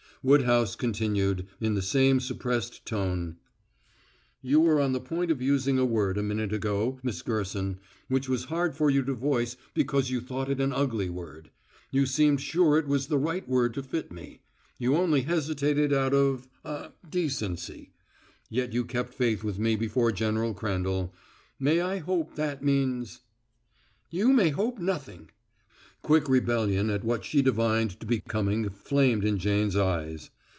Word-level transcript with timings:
Woodhouse 0.23 0.75
continued, 0.75 1.47
in 1.59 1.73
the 1.73 1.81
same 1.81 2.19
suppressed 2.19 2.85
tone: 2.85 3.37
"You 4.43 4.59
were 4.59 4.79
on 4.79 4.91
the 4.91 4.99
point 4.99 5.31
of 5.31 5.41
using 5.41 5.79
a 5.79 5.83
word 5.85 6.15
a 6.15 6.21
minute 6.21 6.53
ago, 6.53 6.99
Miss 7.01 7.23
Gerson, 7.23 7.79
which 8.07 8.29
was 8.29 8.43
hard 8.45 8.75
for 8.75 8.91
you 8.91 9.01
to 9.05 9.15
voice 9.15 9.57
because 9.73 10.11
you 10.11 10.21
thought 10.21 10.47
it 10.51 10.61
an 10.61 10.73
ugly 10.73 11.09
word. 11.09 11.49
You 11.89 12.05
seemed 12.05 12.39
sure 12.39 12.77
it 12.77 12.87
was 12.87 13.07
the 13.07 13.17
right 13.17 13.49
word 13.49 13.73
to 13.73 13.81
fit 13.81 14.11
me. 14.11 14.41
You 14.77 14.95
only 14.95 15.21
hesitated 15.23 15.91
out 15.91 16.13
of 16.13 16.47
ah 16.63 16.91
decency. 17.09 17.89
Yet 18.47 18.73
you 18.73 18.85
kept 18.85 19.15
faith 19.15 19.43
with 19.43 19.57
me 19.57 19.75
before 19.75 20.11
General 20.11 20.53
Crandall. 20.53 21.15
May 21.59 21.81
I 21.81 21.97
hope 21.97 22.35
that 22.35 22.63
means" 22.63 23.21
"You 24.11 24.31
may 24.33 24.49
hope 24.49 24.77
nothing!" 24.77 25.31
Quick 26.03 26.27
rebellion 26.27 26.89
at 26.89 27.03
what 27.03 27.23
she 27.23 27.43
divined 27.43 27.99
to 27.99 28.07
be 28.07 28.21
coming 28.21 28.67
flamed 28.71 29.23
in 29.23 29.37
Jane's 29.37 29.75
eyes. 29.75 30.31